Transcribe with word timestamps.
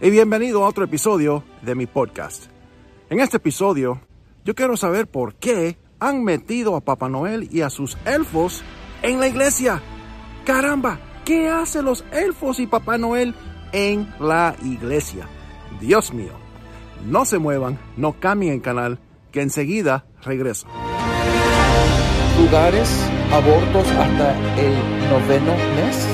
Y 0.00 0.10
bienvenido 0.10 0.64
a 0.64 0.68
otro 0.68 0.84
episodio 0.84 1.44
de 1.62 1.74
mi 1.74 1.86
podcast. 1.86 2.46
En 3.10 3.20
este 3.20 3.36
episodio 3.36 4.00
yo 4.44 4.54
quiero 4.54 4.76
saber 4.76 5.06
por 5.06 5.36
qué 5.36 5.78
han 6.00 6.24
metido 6.24 6.74
a 6.74 6.80
Papá 6.80 7.08
Noel 7.08 7.48
y 7.50 7.60
a 7.60 7.70
sus 7.70 7.96
elfos 8.04 8.62
en 9.02 9.20
la 9.20 9.28
iglesia. 9.28 9.80
Caramba, 10.44 10.98
¿qué 11.24 11.48
hacen 11.48 11.84
los 11.84 12.04
elfos 12.12 12.58
y 12.58 12.66
Papá 12.66 12.98
Noel 12.98 13.34
en 13.72 14.12
la 14.18 14.56
iglesia? 14.64 15.28
Dios 15.80 16.12
mío, 16.12 16.32
no 17.06 17.24
se 17.24 17.38
muevan, 17.38 17.78
no 17.96 18.18
cambien 18.18 18.54
el 18.54 18.62
canal, 18.62 18.98
que 19.30 19.42
enseguida 19.42 20.06
regreso. 20.22 20.66
Lugares, 22.38 22.90
abortos 23.32 23.88
hasta 23.92 24.60
el 24.60 24.74
noveno 25.08 25.54
mes. 25.76 26.08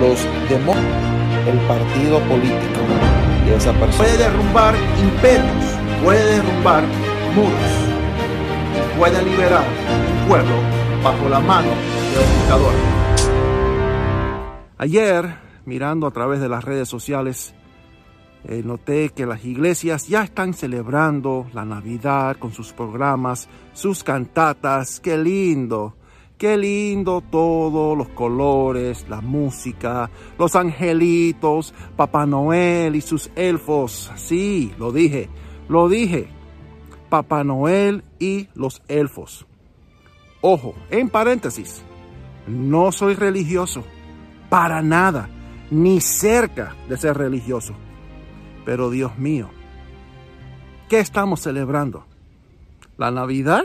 Los 0.00 0.48
demonios, 0.48 1.23
el 1.46 1.58
partido 1.66 2.20
político 2.20 2.80
de 3.44 3.56
esa 3.56 3.72
persona. 3.72 3.96
Puede 3.96 4.18
derrumbar 4.18 4.74
imperios, 5.02 5.64
puede 6.02 6.24
derrumbar 6.36 6.84
muros, 7.34 8.98
puede 8.98 9.22
liberar 9.22 9.64
un 10.22 10.28
pueblo 10.28 10.54
bajo 11.02 11.28
la 11.28 11.40
mano 11.40 11.68
de 11.68 12.18
un 12.18 12.38
dictador. 12.38 12.74
Ayer, 14.78 15.36
mirando 15.66 16.06
a 16.06 16.10
través 16.10 16.40
de 16.40 16.48
las 16.48 16.64
redes 16.64 16.88
sociales, 16.88 17.54
eh, 18.46 18.62
noté 18.64 19.10
que 19.10 19.24
las 19.24 19.44
iglesias 19.44 20.08
ya 20.08 20.22
están 20.22 20.52
celebrando 20.52 21.46
la 21.54 21.64
Navidad 21.64 22.36
con 22.38 22.52
sus 22.52 22.72
programas, 22.72 23.48
sus 23.72 24.04
cantatas. 24.04 25.00
¡Qué 25.00 25.16
lindo! 25.16 25.94
Qué 26.44 26.58
lindo 26.58 27.22
todo, 27.22 27.96
los 27.96 28.08
colores, 28.10 29.06
la 29.08 29.22
música, 29.22 30.10
los 30.38 30.54
angelitos, 30.54 31.72
Papá 31.96 32.26
Noel 32.26 32.96
y 32.96 33.00
sus 33.00 33.30
elfos. 33.34 34.12
Sí, 34.16 34.74
lo 34.78 34.92
dije, 34.92 35.30
lo 35.70 35.88
dije. 35.88 36.28
Papá 37.08 37.44
Noel 37.44 38.04
y 38.18 38.48
los 38.54 38.82
elfos. 38.88 39.46
Ojo, 40.42 40.74
en 40.90 41.08
paréntesis, 41.08 41.82
no 42.46 42.92
soy 42.92 43.14
religioso, 43.14 43.82
para 44.50 44.82
nada, 44.82 45.30
ni 45.70 46.02
cerca 46.02 46.76
de 46.90 46.98
ser 46.98 47.16
religioso. 47.16 47.72
Pero 48.66 48.90
Dios 48.90 49.16
mío, 49.16 49.48
¿qué 50.90 51.00
estamos 51.00 51.40
celebrando? 51.40 52.04
¿La 52.98 53.10
Navidad? 53.10 53.64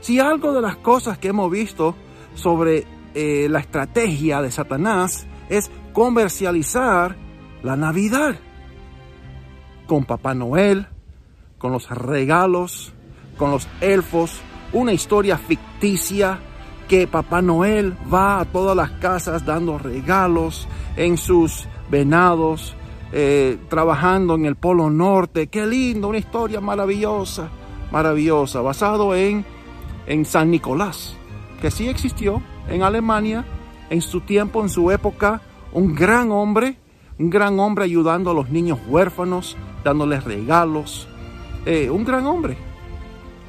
Si 0.00 0.20
algo 0.20 0.52
de 0.52 0.60
las 0.60 0.76
cosas 0.76 1.18
que 1.18 1.28
hemos 1.28 1.50
visto 1.50 1.94
sobre 2.34 2.86
eh, 3.14 3.48
la 3.50 3.60
estrategia 3.60 4.40
de 4.40 4.50
Satanás 4.50 5.26
es 5.48 5.70
comercializar 5.92 7.16
la 7.62 7.76
Navidad 7.76 8.36
con 9.86 10.04
Papá 10.04 10.34
Noel, 10.34 10.86
con 11.58 11.72
los 11.72 11.90
regalos, 11.90 12.92
con 13.36 13.50
los 13.50 13.66
elfos, 13.80 14.40
una 14.72 14.92
historia 14.92 15.38
ficticia 15.38 16.38
que 16.88 17.06
Papá 17.06 17.42
Noel 17.42 17.96
va 18.12 18.40
a 18.40 18.44
todas 18.44 18.76
las 18.76 18.92
casas 18.92 19.44
dando 19.44 19.78
regalos 19.78 20.68
en 20.96 21.16
sus 21.16 21.66
venados, 21.90 22.76
eh, 23.12 23.58
trabajando 23.68 24.34
en 24.34 24.46
el 24.46 24.56
Polo 24.56 24.90
Norte. 24.90 25.48
Qué 25.48 25.66
lindo, 25.66 26.08
una 26.08 26.18
historia 26.18 26.60
maravillosa, 26.60 27.48
maravillosa, 27.90 28.60
basado 28.60 29.14
en, 29.14 29.44
en 30.08 30.24
San 30.24 30.50
Nicolás, 30.50 31.16
que 31.60 31.70
sí 31.70 31.88
existió 31.88 32.42
en 32.68 32.82
Alemania 32.82 33.44
en 33.90 34.00
su 34.00 34.22
tiempo, 34.22 34.62
en 34.62 34.68
su 34.68 34.90
época, 34.90 35.42
un 35.72 35.94
gran 35.94 36.32
hombre, 36.32 36.78
un 37.18 37.30
gran 37.30 37.60
hombre 37.60 37.84
ayudando 37.84 38.30
a 38.30 38.34
los 38.34 38.50
niños 38.50 38.78
huérfanos, 38.88 39.56
dándoles 39.84 40.24
regalos, 40.24 41.08
eh, 41.66 41.90
un 41.90 42.04
gran 42.04 42.26
hombre. 42.26 42.56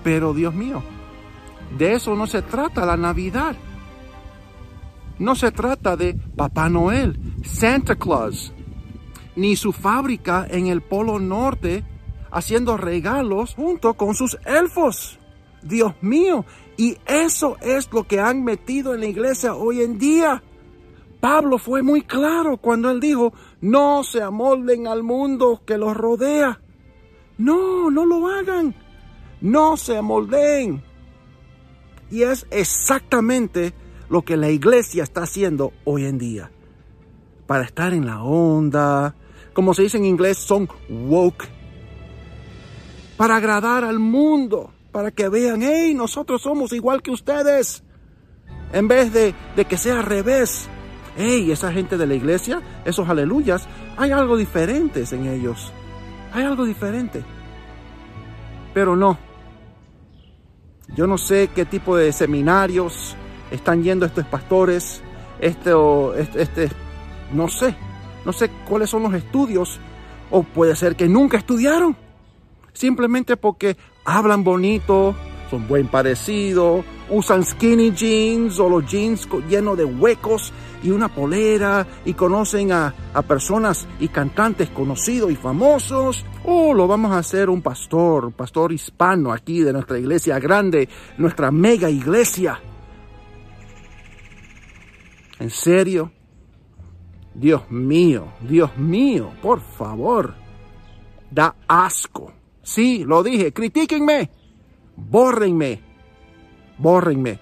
Pero 0.04 0.34
Dios 0.34 0.54
mío, 0.54 0.84
de 1.78 1.94
eso 1.94 2.16
no 2.16 2.28
se 2.28 2.42
trata 2.42 2.86
la 2.86 2.98
Navidad. 2.98 3.56
No 5.18 5.36
se 5.36 5.52
trata 5.52 5.98
de 5.98 6.14
Papá 6.14 6.70
Noel, 6.70 7.20
Santa 7.44 7.96
Claus, 7.96 8.54
ni 9.36 9.56
su 9.56 9.74
fábrica 9.74 10.48
en 10.50 10.68
el 10.68 10.82
Polo 10.82 11.20
Norte 11.20 11.84
haciendo 12.32 12.78
regalos 12.78 13.56
junto 13.56 13.96
con 13.96 14.16
sus 14.16 14.38
elfos. 14.46 15.20
Dios 15.62 15.94
mío, 16.02 16.46
y 16.78 16.98
eso 17.06 17.58
es 17.62 17.92
lo 17.92 18.04
que 18.04 18.20
han 18.20 18.44
metido 18.44 18.94
en 18.94 19.02
la 19.02 19.08
iglesia 19.08 19.56
hoy 19.56 19.82
en 19.82 19.98
día. 19.98 20.44
Pablo 21.20 21.58
fue 21.58 21.84
muy 21.84 22.02
claro 22.04 22.58
cuando 22.58 22.90
él 22.90 23.00
dijo, 23.00 23.34
no 23.62 24.04
se 24.04 24.22
amolden 24.22 24.88
al 24.88 25.04
mundo 25.04 25.62
que 25.66 25.78
los 25.78 25.96
rodea. 25.96 26.62
No, 27.38 27.92
no 27.92 28.06
lo 28.06 28.28
hagan. 28.28 28.74
No 29.42 29.76
se 29.76 29.98
amolden. 29.98 30.82
Y 32.10 32.24
es 32.24 32.48
exactamente 32.52 33.74
lo 34.10 34.22
que 34.24 34.38
la 34.38 34.50
iglesia 34.50 35.04
está 35.04 35.24
haciendo 35.24 35.74
hoy 35.84 36.06
en 36.06 36.18
día. 36.18 36.52
Para 37.48 37.64
estar 37.64 37.94
en 37.94 38.06
la 38.06 38.24
onda, 38.24 39.16
como 39.54 39.74
se 39.74 39.84
dice 39.84 39.98
en 39.98 40.06
inglés, 40.06 40.38
son 40.38 40.70
woke. 40.90 41.48
Para 43.18 43.36
agradar 43.36 43.84
al 43.84 44.00
mundo, 44.00 44.72
para 44.92 45.12
que 45.12 45.30
vean, 45.30 45.62
hey, 45.62 45.94
nosotros 45.94 46.42
somos 46.42 46.74
igual 46.74 47.02
que 47.02 47.12
ustedes. 47.12 47.84
En 48.74 48.88
vez 48.88 49.12
de, 49.14 49.34
de 49.56 49.66
que 49.66 49.78
sea 49.78 50.00
al 50.00 50.06
revés. 50.06 50.68
Hey, 51.18 51.52
esa 51.52 51.72
gente 51.72 51.98
de 51.98 52.08
la 52.08 52.14
iglesia, 52.14 52.62
esos 52.86 53.10
aleluyas, 53.10 53.68
hay 53.98 54.12
algo 54.12 54.38
diferente 54.38 55.04
en 55.12 55.28
ellos. 55.28 55.72
Hay 56.34 56.44
algo 56.44 56.66
diferente. 56.66 57.24
Pero 58.74 58.96
no. 58.96 59.18
Yo 60.96 61.08
no 61.08 61.18
sé 61.18 61.50
qué 61.54 61.66
tipo 61.66 61.98
de 61.98 62.12
seminarios 62.14 63.16
están 63.52 63.84
yendo 63.84 64.06
estos 64.06 64.26
pastores. 64.26 65.02
Este, 65.40 65.72
este, 66.18 66.42
este, 66.42 66.70
no 67.34 67.48
sé. 67.48 67.76
No 68.26 68.34
sé 68.34 68.50
cuáles 68.68 68.90
son 68.90 69.04
los 69.04 69.14
estudios. 69.14 69.80
O 70.32 70.44
puede 70.44 70.76
ser 70.76 70.96
que 70.96 71.08
nunca 71.08 71.38
estudiaron. 71.38 71.96
Simplemente 72.80 73.36
porque 73.36 73.76
hablan 74.06 74.46
bonito, 74.46 75.14
son 75.50 75.68
buen 75.68 75.90
parecidos, 75.90 76.86
usan 77.10 77.44
skinny 77.44 77.92
jeans 77.92 78.58
o 78.58 78.70
los 78.70 78.90
jeans 78.90 79.28
llenos 79.50 79.78
de 79.78 79.84
huecos 79.84 80.54
y 80.82 80.92
una 80.92 81.14
polera 81.14 81.86
y 82.06 82.14
conocen 82.14 82.72
a, 82.72 82.96
a, 83.14 83.22
personas 83.24 83.86
y 84.00 84.08
cantantes 84.08 84.70
conocidos 84.70 85.30
y 85.30 85.36
famosos. 85.36 86.24
Oh, 86.46 86.74
lo 86.74 86.88
vamos 86.88 87.12
a 87.12 87.18
hacer 87.18 87.50
un 87.50 87.62
pastor, 87.62 88.32
pastor 88.32 88.72
hispano 88.72 89.34
aquí 89.34 89.60
de 89.60 89.74
nuestra 89.74 90.00
iglesia 90.00 90.40
grande, 90.40 90.88
nuestra 91.18 91.52
mega 91.52 91.90
iglesia. 91.90 92.62
¿En 95.38 95.50
serio? 95.50 96.14
Dios 97.34 97.70
mío, 97.70 98.30
Dios 98.40 98.78
mío, 98.78 99.32
por 99.42 99.60
favor. 99.60 100.34
Da 101.30 101.54
asco. 101.68 102.40
Sí, 102.64 103.04
lo 103.06 103.24
dije, 103.24 103.54
critíquenme. 103.54 104.30
Bórrenme. 104.96 105.82
Bórrenme. 106.78 107.40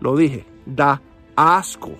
Lo 0.00 0.16
dije, 0.16 0.44
da 0.66 1.00
asco. 1.36 1.92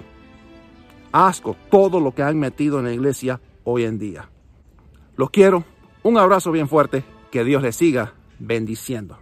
Asco 1.13 1.57
todo 1.71 2.01
lo 2.01 2.15
que 2.15 2.23
han 2.23 2.39
metido 2.39 2.79
en 2.79 2.87
la 2.87 2.93
iglesia 2.93 3.41
hoy 3.65 3.85
en 3.85 3.99
día. 3.99 4.29
Los 5.17 5.31
quiero. 5.31 5.65
Un 6.03 6.19
abrazo 6.19 6.51
bien 6.51 6.69
fuerte. 6.69 7.05
Que 7.31 7.45
Dios 7.45 7.63
les 7.63 7.77
siga 7.77 8.15
bendiciendo. 8.39 9.22